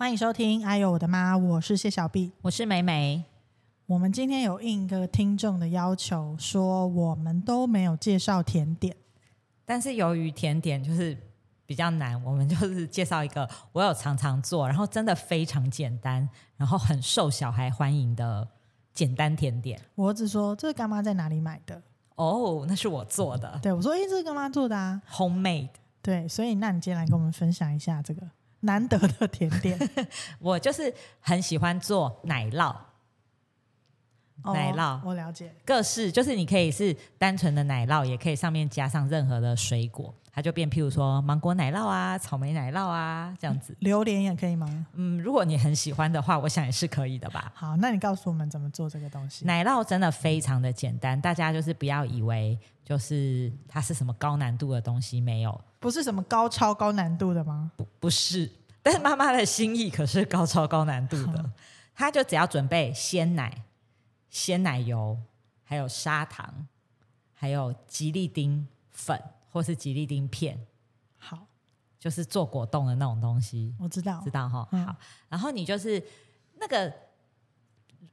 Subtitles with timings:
[0.00, 2.32] 欢迎收听《哎呦我的妈》，我是谢小碧。
[2.40, 3.22] 我是美美，
[3.84, 8.96] 我们今天有应一个听众的要求，说我们都没有介绍甜点。
[9.66, 11.14] 但是由于甜点就是
[11.66, 18.48] 比较难，我们就是介绍一个我有常常做，然后真的非常简单，然后很受小孩欢迎的
[18.94, 19.78] 简单甜点。
[19.96, 21.82] 我儿子说：“这个干妈在哪里买的
[22.14, 25.02] 哦，那是我做的？”对我说：“诶，这是干妈做的啊。
[25.10, 25.68] ，homemade。”
[26.00, 28.26] 对，所以那你今天来跟我们分享一下这个
[28.60, 29.78] 难得的甜点。
[30.38, 32.74] 我就是很喜欢做奶酪，
[34.42, 35.54] 哦奶酪我了解。
[35.64, 43.76] 各式就是你可以是单纯的奶酪，也可以上面加上任何的水果，它就变譬如说芒果奶酪啊、草莓奶酪啊这样子。
[43.80, 44.86] 榴莲也可以吗？
[44.94, 47.52] 嗯，如果你很喜欢的话，我想也是可以的吧。
[47.54, 49.44] 好，那你告诉我们怎么做这个东西。
[49.44, 57.72] 奶酪真的非常的简单，大家就是不要以为就是它是什么高难度的东西，没有，不是什么高超高难度的吗？
[57.76, 58.48] 不不是。
[58.82, 61.50] 但是妈妈的心意可是高超高难度的，
[61.94, 63.64] 她就只要准备鲜奶、
[64.28, 65.18] 鲜奶油，
[65.64, 66.66] 还有砂糖，
[67.34, 70.58] 还有吉利丁粉或是吉利丁片，
[71.18, 71.46] 好，
[71.98, 74.30] 就是做果冻的那种东西，我知道知。
[74.30, 74.68] 道哈？
[74.72, 74.96] 嗯好，
[75.28, 76.02] 然后你就是
[76.58, 76.90] 那个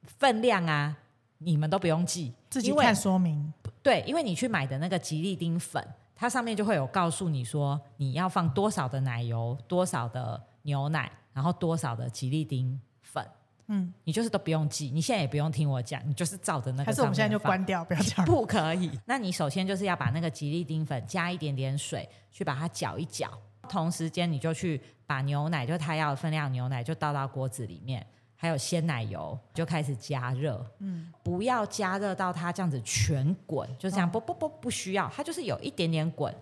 [0.03, 0.95] 分量啊，
[1.37, 3.53] 你们都不用记，自己看说明。
[3.81, 5.85] 对，因为你去买的那个吉利丁粉，
[6.17, 13.23] 它上面就会有告诉你说你要放多少的奶油、多少的牛奶，然后多少的吉利丁粉，
[13.67, 16.85] 嗯，你就是都不用记，你现在也不用听我讲，你就是照着那个。
[16.85, 17.63] 还是我们现在就关。
[17.63, 18.25] 掉，不要讲。
[18.27, 18.99] 不可以。
[19.05, 23.29] 那你首先就是要把那个吉利丁粉加一点点水，去把它搅一搅。
[23.69, 28.05] 同时间你就去把牛奶，就它要的分量牛奶就倒到锅子里面，
[28.37, 30.65] 还有鲜奶油就开始加热。
[30.79, 36.33] 嗯，不要加热到它这样子全滚，就这样不不不不需要，它就是有一点点滚。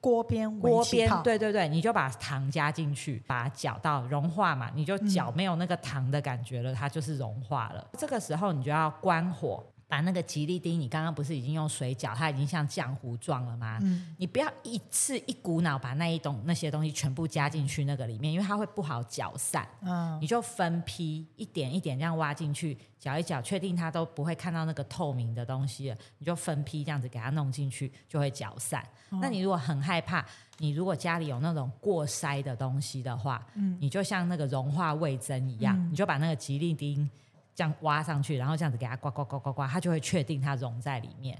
[0.00, 7.84] 锅边围锅边对对对，你就把糖加进去，把它搅到融化嘛，你就搅没有那个糖的感觉了，它就是融化了。
[7.98, 13.78] 这个时候你就要关火，把那个吉利丁，你刚刚不是已经用水搅，它已经像浆糊状了吗？
[13.80, 19.66] 嗯你不要一次一股脑把那一东那些东西全部加进去那个里面，因为它会不好搅散。
[19.80, 28.82] 嗯，你就分批一点一点这样挖进去，搅一搅，确定它都不会看到那个透明的东西了，你就分批这样子给它弄进去，就会搅散。
[29.10, 30.22] 哦那你如果很害怕，
[30.58, 37.08] 你如果家里有那种过筛的东西的话，嗯你就像那个融化味增一样，嗯你就把那个吉利丁
[37.58, 41.36] 这样挖上去，然后这样子给它刮刮刮刮刮，它就会确定它融在里面。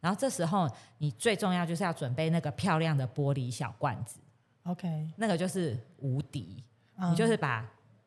[0.00, 4.18] 然后这时候你最重要就是要准备那个漂亮的玻璃小罐子
[4.64, 6.64] ，OK，那个就是无敌。
[6.96, 7.64] 嗯你就是把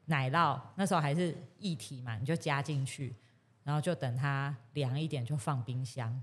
[0.08, 3.16] 奶酪那时候还是液体嘛，你就加进去，
[3.64, 6.22] 然后就等它凉一点就放冰箱，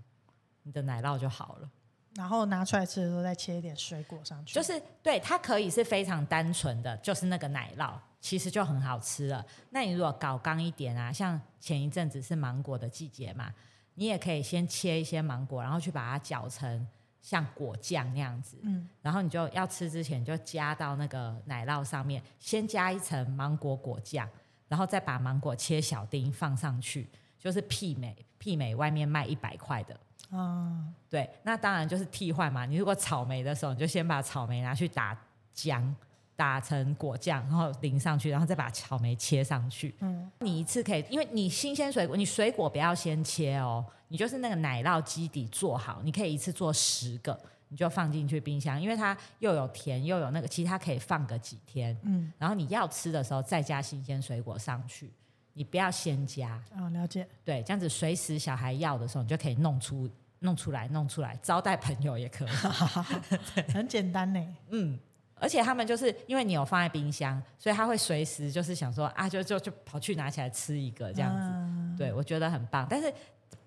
[0.64, 1.70] 你的奶酪就好了。
[2.16, 9.44] 然后拿出来吃的时候再切一点水果上去，就是对它可以是非常单纯的，就是那个奶酪，其实就很好吃了。
[9.70, 13.52] 那你如果搞刚一点啊，像前一阵子是芒果的季节嘛，
[13.94, 16.86] 你也可以先切一些芒果，然后去把它搅成
[17.22, 18.58] 像果酱那样子。
[18.62, 24.28] 嗯然后你就要吃之前就加到那个奶酪上面，先加一层芒果果酱，
[24.68, 27.08] 然后再把芒果切小丁放上去，
[27.38, 29.98] 就是媲美媲美外面卖一百块的。
[30.30, 32.64] 啊，对，那当然就是替换嘛。
[32.64, 35.18] 你如果草莓的时候，你就先把草莓拿去打
[35.54, 35.92] 浆，
[36.40, 39.94] 打成果酱，然后淋上去，然后再把草莓切上去。
[40.00, 51.94] 嗯你一次可以，因为你新鲜水果，你水果不要先切哦，你就是那个奶酪基底做好，你可以一次做十个，你就放进去冰箱，因为它又有甜又有那个，其实它可以放个几天。
[52.04, 55.12] 嗯然后你要吃的时候再加新鲜水果上去，
[55.52, 56.52] 你不要先加。
[56.74, 60.08] 啊，了解，对，这样子随时小孩要的时候，你就可以弄出
[60.38, 62.48] 弄出来弄出来，招待朋友也可以。
[63.74, 64.42] 很简单呢。
[64.72, 64.98] 嗯，
[65.40, 71.40] 而且他们就是因为你有放在冰箱，所以他会随时就是想说啊，就就就跑去拿起来吃一个这样子。
[71.40, 73.12] 啊对我觉得很棒，但是。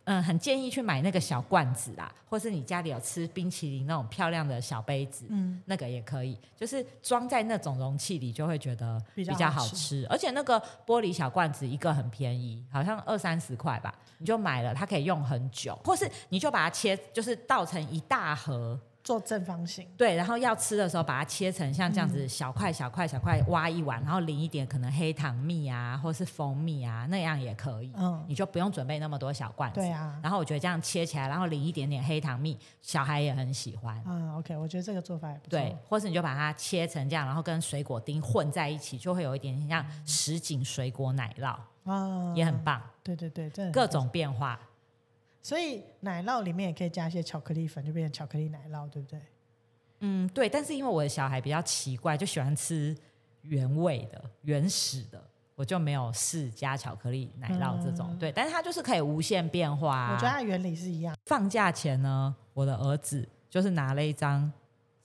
[0.06, 10.06] 嗯，很建议去买那个小罐子啦，或是你家里有吃冰淇淋那种漂亮的小杯子，嗯，那个也可以，就是装在那种容器里，就会觉得比比较好吃。
[10.10, 18.78] 而且那个玻璃小罐子一个很便宜，好像二三十块吧，你就买了，它可以用很久，或是你就把它切，就是倒成一大盒。
[19.04, 27.92] 做正方形，对，然后要吃的时候把它切成像这样子小块小块小块，挖一碗，然后淋一点可能黑糖蜜啊，或是蜂蜜啊，那样也可以。
[27.98, 29.82] 嗯，你就不用准备那么多小罐子。
[29.82, 34.02] 对啊，然后我觉得这样切起来，然后淋一点点黑糖蜜，小孩也很喜欢。
[34.08, 35.60] 嗯，OK，我觉得这个做法也不错。
[35.60, 44.58] 对，或是你就把它切成这样，然后跟水果丁混在一起，就会有一点像什锦水果奶酪，啊，也很棒，对对对，各种变化。
[45.44, 49.20] 所以奶酪里面也可以加一些巧克力粉，就变成巧克力奶酪，对不对？
[50.00, 50.48] 嗯，对。
[50.48, 52.96] 但是因为我的小孩比较奇怪，就喜欢吃
[53.42, 55.22] 原味的、原始的，
[55.54, 58.08] 我就没有试加巧克力奶酪这种。
[58.10, 60.14] 嗯对，但是它就是可以无限变化、啊。
[60.14, 61.14] 我觉得它原理是一样。
[61.26, 64.50] 放假前呢，我的儿子就是拿了一张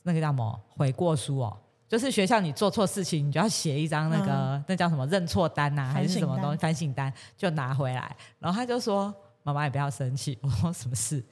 [0.05, 1.58] 那个叫什么悔过书哦，
[1.88, 8.17] 就是学校你做错事情，你就要写一张那个、那叫什么认错单呐、还是什么东西反省单，就拿回来。
[8.38, 9.14] 然后他就说
[9.49, 10.39] ：“妈妈，也不要生气。
[10.43, 11.23] ”我说：“什么事？”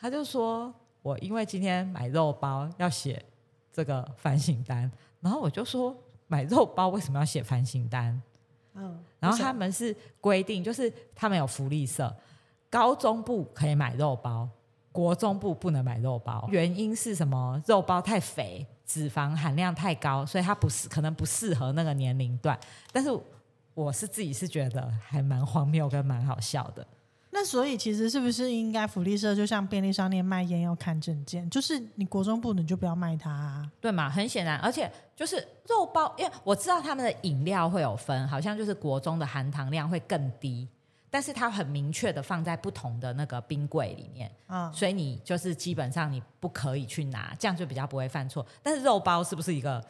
[0.00, 3.24] 他就说：“我因为今天买肉包要写
[3.72, 4.90] 这个反省单。”
[5.20, 5.96] 然后我就说
[6.28, 8.20] ：“买肉包为什么要写反省单？”
[8.78, 12.14] 嗯，然后他们是规定，就是他们有福利社，
[12.68, 14.46] 高中部可以买肉包，
[14.92, 16.46] 国中部不能买肉包。
[16.50, 17.58] 原因是什么？
[17.66, 22.58] 肉包太肥，脂肪含量太高，所以它不适，可能不适合那个年龄段。
[22.92, 23.08] 但是
[23.72, 26.86] 我是自己是觉得还蛮荒谬跟蛮好笑的。
[27.38, 33.70] 那所以其实是不是应该福利社就像便利商店卖烟要看证件，就是你国中部你就不要卖它、啊。
[33.78, 34.08] 对嘛？
[34.08, 35.36] 很显然，而且就是
[35.68, 40.66] 肉包，因为我知道他们的饮料会有分，好像就是国中的含糖量会更低，
[41.10, 48.46] 但是它很明确的放在不同的那个冰柜里面，嗯，所以你就是基本上你不可以去拿，这样就比较不会犯错。
[48.62, 49.84] 但是肉包是不是一个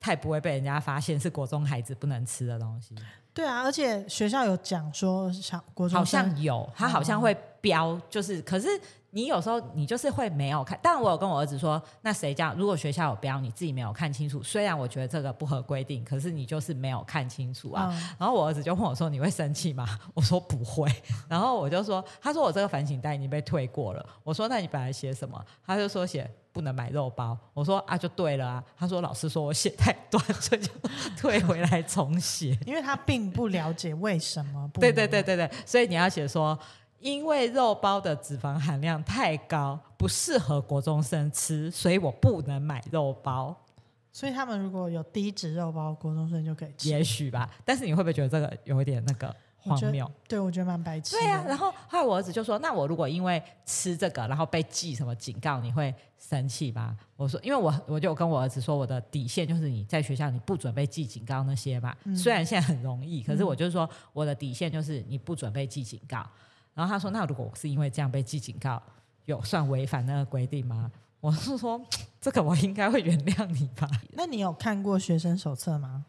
[0.00, 2.96] 太不会被人家发现是国中孩子不能吃的东西？
[3.38, 8.68] 对啊，而且学校有讲说小国中好生像有，他好像会标，就是可是
[9.10, 10.78] 你有时候你就是会没有看。
[10.82, 17.88] 当然我有跟我儿子说，那谁家如果学校有标，你自己没有看清楚，虽然我觉得这个不合规定，可是你就是没有看清楚啊。
[17.90, 20.90] 嗯然后我儿子就问我说：“你会生气吗？” 我说：“不会。”
[21.28, 27.36] 然后我就说：“他说我这个反省单已经被退过了。”我说：“那你本来写什么？”他就说写不能买肉包。
[27.54, 30.70] 我说：“啊，就对了啊。”他说：“老师说我写太短，所以就
[31.16, 36.58] 退回来重写。”因为他并不了解为什么不对对对对对，所以你要写说，
[37.00, 43.56] 因为肉包的脂肪含量太高，不适合国中生吃，所以我不能买肉包。
[44.10, 46.88] 所以他们如果有低脂肉包，国中生就可以吃。
[46.88, 50.10] 也许吧，但是你会不会觉得这个有一点那个荒谬？
[50.26, 51.16] 对，我觉得蛮白痴。
[51.16, 61.94] 对啊、然后后来我儿子就说：“那我如果因为吃这个，然后被记什么警告，你会生气吧？”我说：“因为我我就跟我儿子说，我的底线就是你在学校你不准备记警告那些嘛。
[62.02, 66.26] 嗯虽然现在很容易，可是我就是说我的底线就是你不准备记警告。”
[66.78, 68.80] 然后他说：“那如果我是因为这样被记警告，
[69.24, 70.88] 有算违反那个规定吗？”
[71.18, 71.84] 我是说
[72.20, 73.90] ：“这个我应该会原谅你吧。
[74.14, 76.04] ”那你有看过学生手册吗？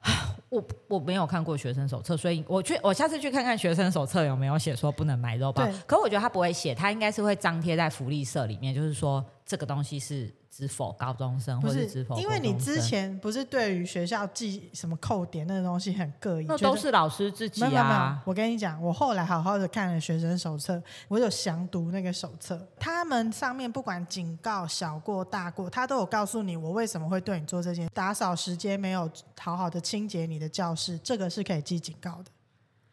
[0.48, 5.68] 我我没有看过学生手册，所以我去我下次去看看学生手册有没有写说不能买肉包。
[5.88, 18.22] 可我觉得他不会写，他应该是会张贴在福利社里面，就是说这个东西是只否高中生不是或者只否，因为你之前不是对于学校记什么扣点那个东西很膈应，那都是老师自己没有没有没有啊，。
[18.26, 29.10] 我跟你讲，我后来好好的看了学生手册，我有详读那个手册，他们上面不管警告小过大过，他都有告诉你我为什么会对你做这件，打扫时间没有
[29.40, 32.30] 好好的清洁你的教室，这个是可以记警告的。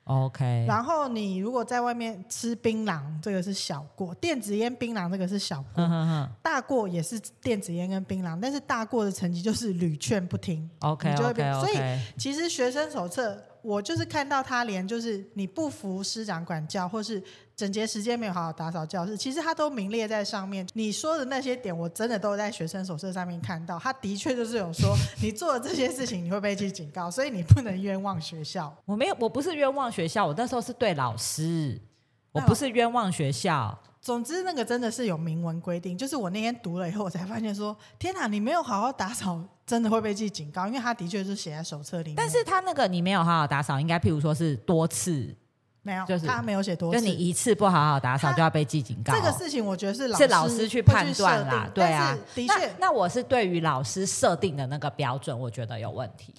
[0.06, 6.30] OK，然后你如果在外面吃槟榔，这个是小过；电子烟、槟榔这个是小过， 哼哼哼。
[6.44, 10.70] 大过也是电子烟跟槟榔，但是大过的成绩就是屡劝不听。
[10.80, 11.78] ，OK 你就会变所以
[12.18, 17.24] 其实学生手册，我就是看到他连就是你不服师长管教，或是
[17.56, 20.68] 整节时间没有好好打扫教室，其实他都名列在上面。
[20.74, 23.80] 你说的那些点，我真的都在学生手册上面看到。
[23.80, 28.76] 他的确就是有说，你做了这些事情，你会被记警告， 所以你不能冤枉学校。
[28.84, 31.80] 我没有，我不是冤枉学校，我那时候是对老师，
[32.34, 33.78] 我不是冤枉学校。
[34.02, 35.98] 总之，那个真的是有明文规定。
[35.98, 42.16] 就是我那天读了以后，我才发现说，天哪，你没有好好打扫，真的会被记警告，因为他的确是写在手册里面。
[42.16, 45.36] 但是他那个你没有好好打扫，应该譬如说是多次，
[45.86, 47.00] 没有，就是他没有写多次。
[47.00, 49.14] 就你一次不好好打扫就要被记警告。
[49.14, 52.18] 这个事情，我觉得是老是老师去判断啦对啊。
[52.34, 56.34] 的那确，那我是对于老师设定的那个标准，我觉得有问题。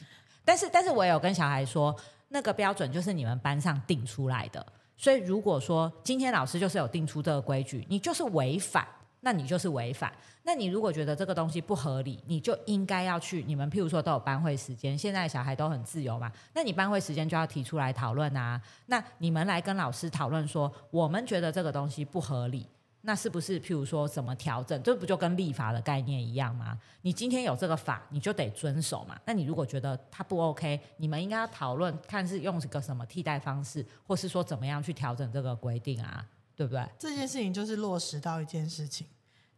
[0.45, 1.95] 但是，但是我有跟小孩说，
[2.29, 4.67] 那个标准就是你们班上定出来的。
[4.97, 8.85] 所以，如果说今天老师就是有定出这个规矩，你就是违反，
[9.27, 10.13] 那你就是违反。
[10.45, 13.43] 那你如果觉得这个东西不合理，你就应该要去。
[13.45, 18.63] 你们譬如说都有班会时间，现在小孩都很自由嘛，那你班会时间就要提出来讨论啊。
[18.87, 22.65] 那你们来跟老师讨论说，我们觉得这个东西不合理，
[23.01, 24.81] 那是不是譬如说怎么调整？
[24.85, 26.79] 这不就跟立法的概念一样吗？
[27.03, 29.19] 你今天有这个法，你就得遵守嘛。
[29.25, 36.87] 那你如果觉得它不 OK，你们应该要讨论，看是用个什么替代方式，或是说怎么样去调整这个规定啊，对不对？
[36.97, 39.05] 这件事情就是落实到一件事情，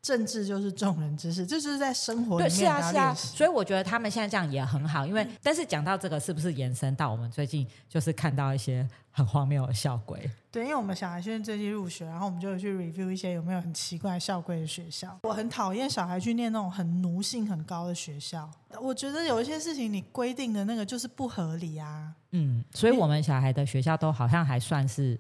[0.01, 3.15] 政治就是众人之事，这就是在生活里对，面是啊，是啊。
[3.15, 10.19] 所以我觉得他们现在这样也很好，因为但是讲到这个，是不是延伸到我们最近就是看到一些很荒谬的校规？
[10.51, 15.19] 对，因为我们小孩现在最近入学，然后我们就有去 review 一些有没有很奇怪校规的学校。
[15.23, 18.49] 我很讨厌小孩去念那种很奴性很高的学校，
[18.81, 22.15] 我觉得有一些事情你规定的那个就是不合理啊。
[22.31, 25.19] 嗯，所以我们小孩的学校都好像还算是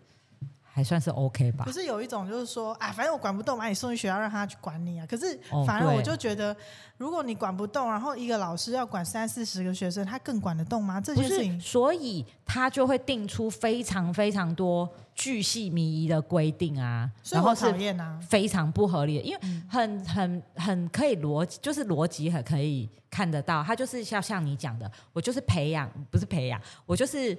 [0.78, 1.72] 还算是 OK 吧不。
[1.72, 5.04] 是有一种就是说啊，反正我管不动，把你送去学校让他去管你啊。
[5.10, 6.56] 可是反而我就觉得，
[6.98, 11.00] 如果你管不动，然后一个老师要管三四十个学生，他更管得动吗？
[11.00, 18.16] 这件事情所以他就会定出非常非常多巨细靡遗的规定啊，然后是讨厌啊。
[18.22, 23.64] 非常不合理的，因为很很很可以逻辑，就是逻辑很可以看得到。
[23.64, 27.36] 他就是像像你讲的，我就是培养，不是培养，我就是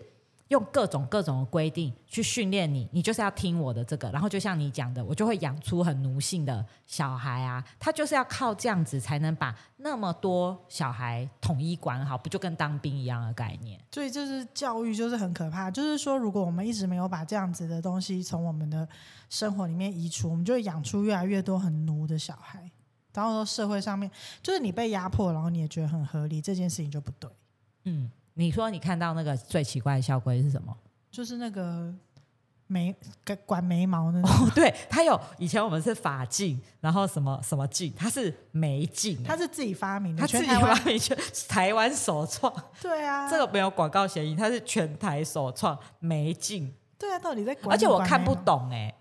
[0.49, 4.09] 用各种各种的规定去训练你，你就是要听我的这个。
[4.11, 7.63] 然后就像你讲的，我就会养出很奴性的小孩啊。
[7.79, 13.79] 他就是要靠这样子才能把那么多小孩统一管好，不就跟当兵一样的概念？
[13.91, 18.87] 所以就是教育就是很可怕，就是说，如果我们一直没有把这样子的东西从我们的
[19.29, 22.69] 生活里面移除，我们就会养出越来越多很奴的小孩。
[23.13, 24.09] 然后说社会上面，
[24.41, 27.29] 就是你被压迫，然后你也觉得很合理，这件事情就不对。
[27.83, 30.75] 嗯，你说你看到那个最奇怪的校规是什么？
[31.11, 31.93] 就是那个
[32.67, 32.95] 眉
[33.45, 41.17] 管眉毛的那种，哦，对，他有以前我们是发镜，然后什么什么镜，他是眉镜，他是自己发明的，他自己发明，全
[41.49, 47.75] 台湾首创，对啊，这个没有广告嫌疑，它是全台首创眉镜，对啊，到底在管？
[47.75, 48.33] 而且我看不。
[48.35, 48.95] 懂哎、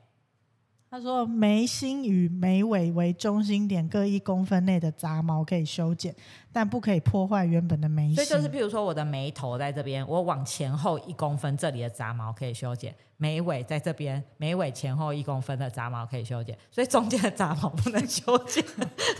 [0.90, 6.14] 他说，眉心与眉尾为中心点各一公分内的杂毛可以修剪，
[6.58, 8.16] 但不可以破坏原本的眉形。
[8.16, 18.64] 所以就是，譬如说我的眉头在这边，我往前后一公分，这里的杂毛可以修剪；眉尾在这边，眉尾前后一公分的杂毛可以修剪，所以中间的杂毛不能修剪，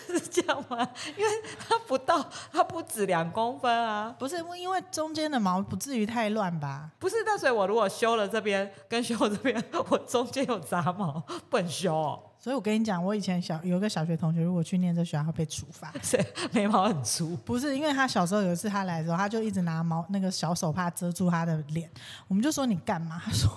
[0.09, 0.79] 是 这样吗？
[1.17, 1.31] 因为
[1.61, 4.13] 它不到，它不止两公分啊。
[4.19, 6.91] 不是因为中间的毛不至于太乱吧？
[6.99, 15.93] 不是，那所以我如果修了这边跟修这边，我中间有杂毛，不能修、哦，所以我跟你讲，我以前小有一个小学同学，如果去念这学校，会被处罚。
[16.01, 16.19] 是
[16.53, 17.37] 眉毛很粗。
[17.45, 21.91] 不是因为他小时候有一次他来的时候，他就一直拿毛那个小手帕遮住他的脸，
[22.29, 23.21] 我们就说你干嘛？
[23.25, 23.51] 他说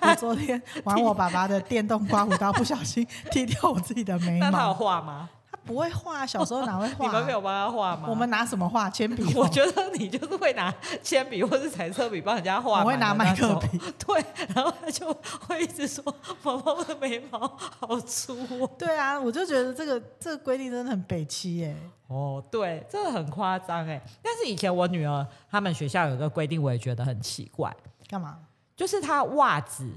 [0.00, 4.74] 我昨天玩我爸爸的电动刮胡刀，不小心剃掉我自己的眉 那他有毛。
[4.74, 5.28] 画吗？
[5.64, 7.06] 他不会画，小时候哪会画？
[7.06, 8.06] 你们没有帮他画吗？
[8.08, 8.90] 我们拿什么画？
[8.90, 9.24] 铅笔。
[9.34, 13.78] 我觉得你就是会拿铅笔或是彩色笔帮人家画，我会拿麦克笔。
[14.06, 15.12] 对，然后他就
[15.46, 16.04] 会一直说
[16.42, 18.70] ：“毛毛的眉毛好粗哦。
[18.78, 21.76] 对啊，我就觉得这个这个规定真的很北七耶。”
[22.08, 24.00] 哦，对，这个很夸张哎。
[24.22, 27.74] 但是以前我女儿他们学校有个规定，我也觉得很奇怪，
[28.08, 28.38] 干嘛？
[28.76, 29.90] 就是她袜子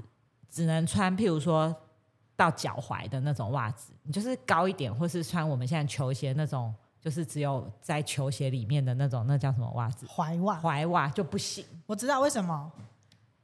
[0.50, 1.74] 只能穿，譬如说
[2.38, 10.06] 到脚踝的那种袜子，你就是高一点，或是穿我们现在球鞋那种，就是只有在球鞋里面的那种，那叫什么袜子？
[10.06, 10.60] 踝袜。
[10.60, 12.70] 踝袜就不行，我知道为什么，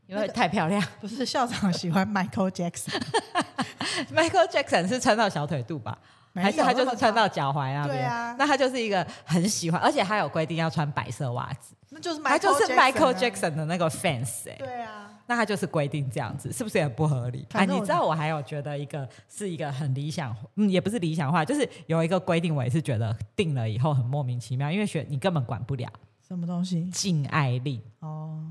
[0.06, 0.80] 因为太漂亮。
[1.00, 5.98] 不是校长喜欢 Michael Jackson，Michael Jackson 是穿到小腿肚吧？
[6.36, 7.96] 还是他就是穿到脚踝那边？
[7.96, 17.46] 对啊那他就是一个很喜欢，而且他有规定要穿白色袜子，那就是他就是 Michael Jackson 的那个 fans 哎、对啊，那他就是规定这样子，是不是也不合理？
[17.52, 25.88] 啊，你知道我还有觉得一个是一个很理想，嗯，也不是理想化，就是有一个规定，我也是觉得定了以后很莫名其妙，因为学你根本管不了
[26.26, 26.84] 什么东西？
[26.90, 28.42] 禁爱令，哦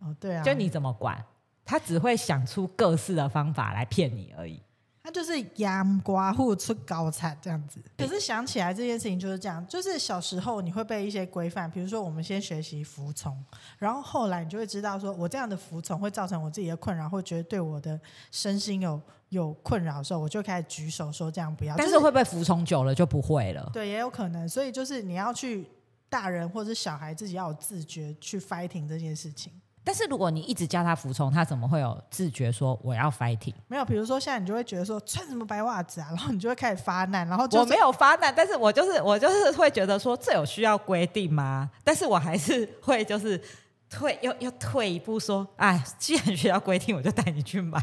[0.00, 1.24] 哦，对啊，就你怎么管，
[1.64, 4.60] 他只会想出各式的方法来骗你而已。
[5.06, 7.80] 他就是阳瓜户出高产这样子。
[7.96, 13.40] 可是想起来这件事情就是这样，就是小时候你会被一些规范，比如说我们先学习服从，
[13.78, 18.00] 然后后来你就会知道说我这样的服从会造成我自己的困扰，会觉得对我的
[18.32, 21.76] 身心有有困扰的时候，我就开始举手说这样不要。
[21.76, 23.70] 但是会不会服从久了就不会了？
[23.72, 25.68] 对，也有可能，所以就是你要去
[26.08, 29.52] 大人或者是小孩自己要有自觉去 fighting 这件事情。
[29.86, 33.54] 但是如果你一直叫他服从，他怎么会有自觉说我要 fighting？
[33.68, 41.70] 没有，比如说现在你就会觉得说穿什么白袜子啊，然后你就会开始发难，然后就我没有发难，但是我就是我就是会觉得说这有需要规定吗？
[41.84, 43.40] 但是我还是会就是
[43.88, 47.80] 退又又退一步说，哎，既然需要规定，我就带你去买。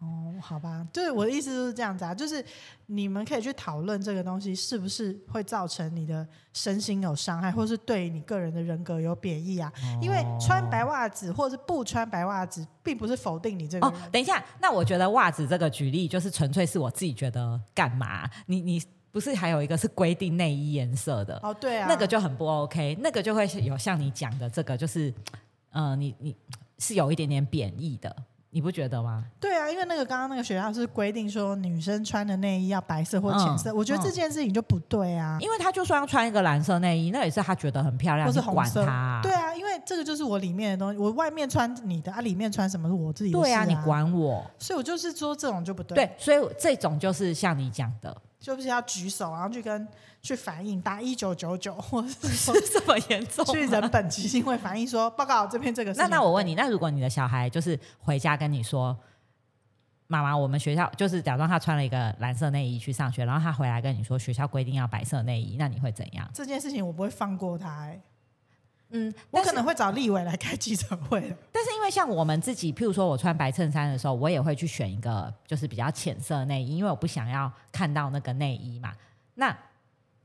[0.00, 2.42] 哦，好吧，就是我的意思就是这样子啊，就是
[2.86, 9.70] 你们可以去讨论这个东西是不是会造成你的身心有伤害，或是对你个人的人格有贬义啊。
[10.00, 18.26] 因为穿白袜子或者是不穿白袜子，并不是否定你这个哦。，等一下，那我觉得袜子这个举例就是纯粹是我自己觉得干嘛？
[18.46, 25.12] 你你不是还有一个是规定内衣颜色的，哦，对啊，那个就很不 OK，那个就会有像你讲的这个，就是，
[25.72, 26.34] 呃，你你
[26.78, 28.16] 是有一点点贬义的，
[28.52, 29.24] 你不觉得吗？
[29.38, 39.20] 对啊，因为那个刚刚那个学校是规定说女生穿的内衣要白色或浅色，嗯我觉得这件事情就不对啊，因为他就算要穿一个蓝色内衣，那也是他觉得很漂亮，或是管红色他、啊。
[39.22, 44.44] 对啊，因为这个就是我里面的东西，我外面穿你的啊，里面穿什么是我自己的啊，对啊，你管我。
[44.58, 49.86] 所以我就是说这种就不对，对，所以这种就是像你讲的，就是要举手，然后去跟
[50.22, 56.00] 去反映打一九九九，或者是这么严重啊去人本基金会反映说报告这边这个事。
[56.00, 58.96] 那那我问你，那如果你的小孩就是回家跟你说，
[60.06, 66.28] 妈妈，我们学校就是假装他穿了一个蓝色内衣去上学，然后他回来跟你说学校规定要白色内衣，那你会怎样？
[66.34, 68.00] 这件事情我不会放过他、欸，
[68.90, 71.36] 嗯，我可能会找立委来开记者会的。
[71.52, 78.92] 但是因为像我们自己，譬如说我穿白衬衫的时候，我也会去选一个就是比较浅色的内衣，因为我不想要看到那个内衣嘛。
[79.34, 79.56] 那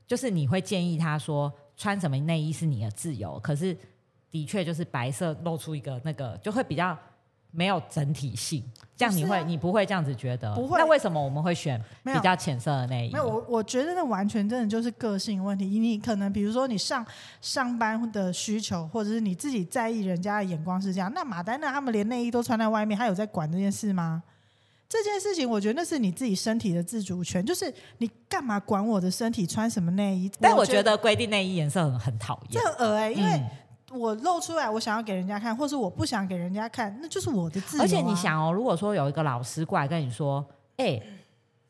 [0.06, 3.76] 就是你会建议他说穿什么内衣是你的自由，可是
[4.30, 6.98] 的确就是白色露出一个那个就会比较
[7.56, 8.62] 没有整体性，
[8.94, 10.54] 这样你会、啊你不会这样子觉得？
[10.54, 13.12] 不会那为什么我们会选比较浅色的内衣？
[13.12, 15.64] 没有，我我觉得那完全真的就是个性问题。
[15.64, 17.04] 你可能比如说你上
[17.40, 21.10] 上班的需求，或者是你自己在意人家的眼光是这样。
[21.14, 24.22] 那马丹娜他们连内衣都穿在外面，他有在管这件事吗？
[24.88, 30.30] 这件事情，我觉得那是你自己身体的自主权，就是你干嘛管我的身体穿什么内衣？
[30.40, 33.50] 但我觉得规定内衣颜色很很讨这，很恶哎、因为嗯
[33.92, 37.84] 我露出来，我想要给人家看，或是我不想给人家看，那就是我的自由、啊。
[37.84, 40.44] 而且你，想哦，如果说有一个老师过来跟你说
[40.76, 41.00] ：“哎、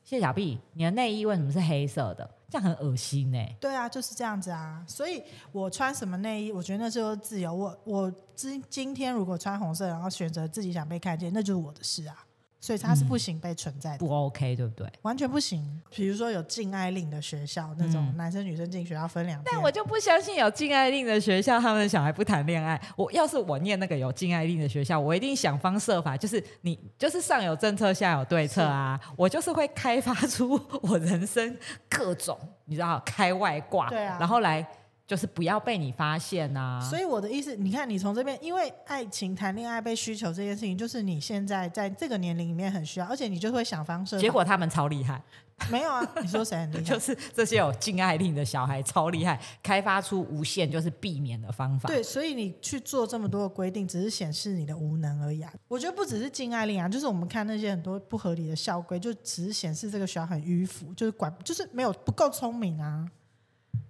[0.03, 4.83] 谢小碧，你的内衣为什么是黑色的？”这样很恶心欸呢、对啊，就是这样子啊。
[4.87, 5.21] 所以
[5.51, 7.53] 我穿什么内衣，我觉得那就是自由。
[7.53, 12.25] 我我今今天如果穿红色，然后选择自己想被看见，那就是我的事啊。
[12.61, 14.91] 所以它是不行被存在的，不 OK，对不对？
[15.03, 15.81] 完全不行。
[15.91, 19.53] 比如说有禁爱令的学校，那种嗯男生女生进学校分两天。
[19.53, 22.81] 但我就不相信有禁爱令的学校，他们的小孩不谈恋爱。
[22.97, 28.99] 我要是我念那个有禁爱令的学校，我一定想方设法，就是你就是上有政策，下有对策啊。
[29.17, 31.57] 我就是会开发出我人生
[31.89, 34.67] 各种你知道开外挂，对啊然后来
[35.07, 36.81] 就是不要被你发现啊。
[36.81, 44.21] 所以我的意思，你看，你从这边，因为爱情、谈恋爱被需求这件事情，就是你现在在这个年龄里面很需要，而且你就会想方设法。
[44.21, 45.23] 结果他们超厉害，
[45.71, 46.03] 没有啊？
[46.21, 46.83] 你说谁很厉害？
[46.85, 51.87] 就是这些有禁爱令的小孩超厉害，开发出无限就是避免的方法。
[51.87, 55.53] 对，所以你去做这么多的规定，只是显示你的无能而已啊。
[55.69, 63.09] 我觉得不只是禁爱令啊，就是我们看那些很多不合理的校规，就只是显示这个学校很迂腐，就是管，就是没有不够聪明啊。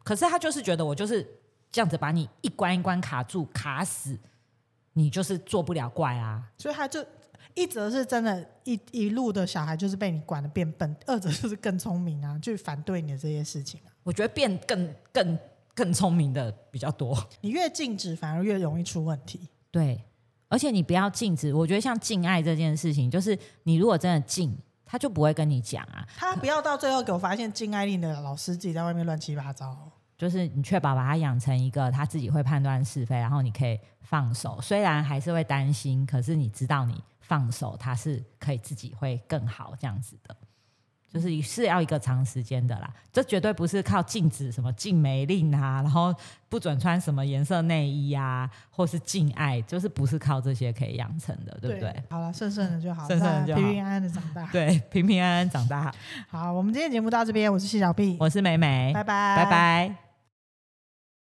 [0.06, 1.26] 可是他就是觉得我就是
[1.72, 4.16] 这样子把你一关一关卡住卡死，
[4.92, 6.48] 你就是做不了怪啊。
[6.56, 7.04] 所以他就
[7.54, 13.90] 一则是真的一一路的小孩就是被你管的变笨，二则就是更聪明啊，去反对你的这些事情啊。
[14.04, 15.36] 我觉得变更更
[15.74, 17.18] 更聪明的比较多。
[17.40, 19.48] 你越禁止，反而越容易出问题。
[19.72, 20.04] 对，
[20.48, 26.06] 而且你不要禁止，我觉得像禁爱这件事情，就是你如果真的禁，他就不会跟你讲啊。
[26.16, 29.76] 他不要到最后给我发现金爱令的老师自己在外面乱七八糟。
[30.16, 40.34] 就是你确保把他养成一个他自己会判断是非，然后你可以放手，虽然还是会担心，可是你知道你放手，他是可以自己会更好这样子的。
[41.16, 46.14] 就是是要一个长时间的啦，这绝对不是靠禁止什么禁美令啊，然后
[46.48, 52.04] 不准穿什么颜色内衣啊，或是禁爱，就是不是靠这些可以养成的，对不对？？
[52.10, 54.46] 好了，顺顺的就好，顺顺的就好平平安安的长大。
[54.52, 55.92] 对，平平安安长大。
[56.28, 60.05] 好，我们今天节目到这边，我是谢小碧，我是美美，拜拜，拜拜